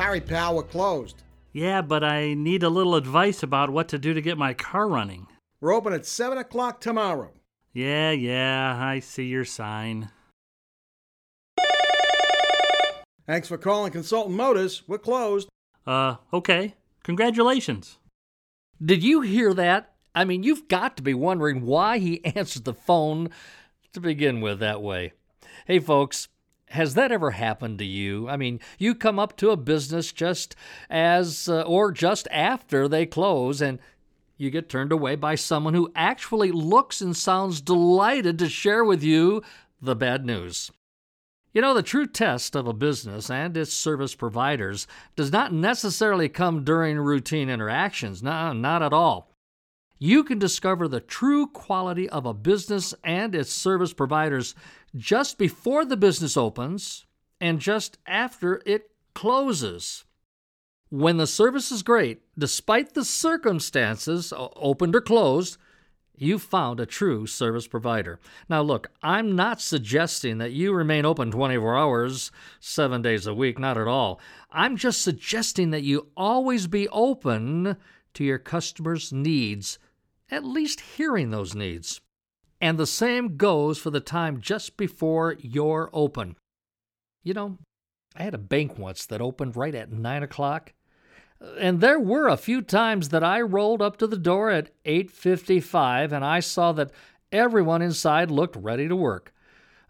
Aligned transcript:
Sorry, 0.00 0.22
pal, 0.22 0.56
we're 0.56 0.62
closed. 0.62 1.22
Yeah, 1.52 1.82
but 1.82 2.02
I 2.02 2.32
need 2.32 2.62
a 2.62 2.70
little 2.70 2.94
advice 2.94 3.42
about 3.42 3.68
what 3.68 3.86
to 3.88 3.98
do 3.98 4.14
to 4.14 4.22
get 4.22 4.38
my 4.38 4.54
car 4.54 4.88
running. 4.88 5.26
We're 5.60 5.74
open 5.74 5.92
at 5.92 6.06
7 6.06 6.38
o'clock 6.38 6.80
tomorrow. 6.80 7.32
Yeah, 7.74 8.12
yeah, 8.12 8.82
I 8.82 9.00
see 9.00 9.26
your 9.26 9.44
sign. 9.44 10.10
Thanks 13.26 13.46
for 13.46 13.58
calling 13.58 13.92
Consultant 13.92 14.34
Motors. 14.34 14.84
We're 14.86 14.96
closed. 14.96 15.50
Uh, 15.86 16.16
okay. 16.32 16.76
Congratulations. 17.02 17.98
Did 18.82 19.04
you 19.04 19.20
hear 19.20 19.52
that? 19.52 19.92
I 20.14 20.24
mean, 20.24 20.42
you've 20.42 20.66
got 20.66 20.96
to 20.96 21.02
be 21.02 21.12
wondering 21.12 21.66
why 21.66 21.98
he 21.98 22.24
answered 22.34 22.64
the 22.64 22.72
phone 22.72 23.28
to 23.92 24.00
begin 24.00 24.40
with 24.40 24.60
that 24.60 24.80
way. 24.80 25.12
Hey, 25.66 25.78
folks, 25.78 26.28
has 26.70 26.94
that 26.94 27.12
ever 27.12 27.32
happened 27.32 27.78
to 27.78 27.84
you? 27.84 28.28
I 28.28 28.36
mean, 28.36 28.60
you 28.78 28.94
come 28.94 29.18
up 29.18 29.36
to 29.38 29.50
a 29.50 29.56
business 29.56 30.12
just 30.12 30.54
as 30.88 31.48
uh, 31.48 31.62
or 31.62 31.92
just 31.92 32.28
after 32.30 32.88
they 32.88 33.06
close 33.06 33.60
and 33.60 33.78
you 34.36 34.50
get 34.50 34.68
turned 34.68 34.92
away 34.92 35.16
by 35.16 35.34
someone 35.34 35.74
who 35.74 35.92
actually 35.94 36.50
looks 36.50 37.00
and 37.00 37.16
sounds 37.16 37.60
delighted 37.60 38.38
to 38.38 38.48
share 38.48 38.84
with 38.84 39.02
you 39.02 39.42
the 39.82 39.96
bad 39.96 40.24
news. 40.24 40.70
You 41.52 41.60
know, 41.60 41.74
the 41.74 41.82
true 41.82 42.06
test 42.06 42.54
of 42.54 42.68
a 42.68 42.72
business 42.72 43.28
and 43.28 43.56
its 43.56 43.72
service 43.72 44.14
providers 44.14 44.86
does 45.16 45.32
not 45.32 45.52
necessarily 45.52 46.28
come 46.28 46.64
during 46.64 46.98
routine 46.98 47.50
interactions. 47.50 48.22
No, 48.22 48.52
not 48.52 48.82
at 48.82 48.92
all. 48.92 49.29
You 50.02 50.24
can 50.24 50.38
discover 50.38 50.88
the 50.88 51.00
true 51.00 51.46
quality 51.46 52.08
of 52.08 52.24
a 52.24 52.32
business 52.32 52.94
and 53.04 53.34
its 53.34 53.52
service 53.52 53.92
providers 53.92 54.54
just 54.96 55.36
before 55.36 55.84
the 55.84 55.96
business 55.96 56.38
opens 56.38 57.04
and 57.38 57.60
just 57.60 57.98
after 58.06 58.62
it 58.64 58.90
closes. 59.14 60.06
When 60.88 61.18
the 61.18 61.26
service 61.26 61.70
is 61.70 61.82
great, 61.82 62.22
despite 62.38 62.94
the 62.94 63.04
circumstances, 63.04 64.32
opened 64.36 64.96
or 64.96 65.02
closed, 65.02 65.58
you've 66.16 66.42
found 66.42 66.80
a 66.80 66.86
true 66.86 67.26
service 67.26 67.66
provider. 67.66 68.18
Now, 68.48 68.62
look, 68.62 68.90
I'm 69.02 69.36
not 69.36 69.60
suggesting 69.60 70.38
that 70.38 70.52
you 70.52 70.72
remain 70.72 71.04
open 71.04 71.30
24 71.30 71.76
hours, 71.76 72.32
seven 72.58 73.02
days 73.02 73.26
a 73.26 73.34
week, 73.34 73.58
not 73.58 73.76
at 73.76 73.86
all. 73.86 74.18
I'm 74.50 74.78
just 74.78 75.02
suggesting 75.02 75.72
that 75.72 75.82
you 75.82 76.08
always 76.16 76.66
be 76.66 76.88
open 76.88 77.76
to 78.14 78.24
your 78.24 78.38
customers' 78.38 79.12
needs, 79.12 79.78
at 80.30 80.44
least 80.44 80.80
hearing 80.80 81.30
those 81.30 81.54
needs. 81.54 82.00
And 82.60 82.78
the 82.78 82.86
same 82.86 83.36
goes 83.36 83.78
for 83.78 83.90
the 83.90 84.00
time 84.00 84.40
just 84.40 84.76
before 84.76 85.36
you're 85.40 85.90
open. 85.92 86.36
You 87.22 87.34
know, 87.34 87.58
I 88.14 88.22
had 88.22 88.34
a 88.34 88.38
bank 88.38 88.78
once 88.78 89.06
that 89.06 89.20
opened 89.20 89.56
right 89.56 89.74
at 89.74 89.92
9 89.92 90.22
o'clock. 90.22 90.72
And 91.58 91.80
there 91.80 91.98
were 91.98 92.28
a 92.28 92.36
few 92.36 92.60
times 92.60 93.08
that 93.10 93.24
I 93.24 93.40
rolled 93.40 93.80
up 93.80 93.96
to 93.98 94.06
the 94.06 94.18
door 94.18 94.50
at 94.50 94.70
8:55 94.84 96.12
and 96.12 96.22
I 96.22 96.40
saw 96.40 96.72
that 96.72 96.92
everyone 97.32 97.80
inside 97.80 98.30
looked 98.30 98.56
ready 98.56 98.88
to 98.88 98.96
work. 98.96 99.32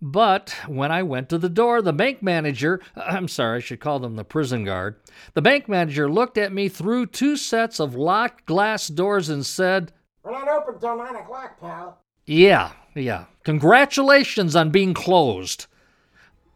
But 0.00 0.54
when 0.68 0.92
I 0.92 1.02
went 1.02 1.28
to 1.30 1.38
the 1.38 1.48
door, 1.48 1.80
the 1.82 1.92
bank 1.92 2.22
manager, 2.22 2.80
I'm 2.96 3.28
sorry, 3.28 3.56
I 3.56 3.60
should 3.60 3.80
call 3.80 3.98
them 3.98 4.16
the 4.16 4.24
prison 4.24 4.64
guard, 4.64 4.96
the 5.32 5.42
bank 5.42 5.68
manager 5.68 6.10
looked 6.10 6.36
at 6.36 6.52
me 6.52 6.68
through 6.68 7.06
two 7.06 7.36
sets 7.36 7.80
of 7.80 7.94
locked 7.94 8.44
glass 8.44 8.88
doors 8.88 9.28
and 9.28 9.44
said, 9.44 9.92
We're 10.28 10.44
not 10.44 10.48
open 10.48 10.78
till 10.78 10.98
9 10.98 11.16
o'clock, 11.16 11.58
pal. 11.58 12.02
Yeah, 12.26 12.72
yeah. 12.94 13.24
Congratulations 13.44 14.54
on 14.54 14.68
being 14.68 14.92
closed. 14.92 15.66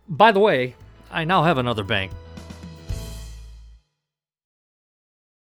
By 0.07 0.31
the 0.31 0.41
way, 0.41 0.77
I 1.11 1.25
now 1.25 1.45
have 1.45 1.57
another 1.57 1.83
bank. 1.83 2.13